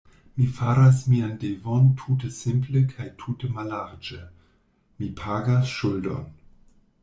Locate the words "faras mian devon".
0.59-1.85